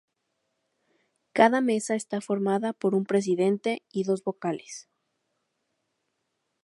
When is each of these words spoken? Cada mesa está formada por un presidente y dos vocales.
Cada 1.37 1.61
mesa 1.61 1.93
está 1.93 2.21
formada 2.21 2.73
por 2.73 2.95
un 2.95 3.05
presidente 3.05 3.83
y 3.91 4.03
dos 4.03 4.23
vocales. 4.23 4.89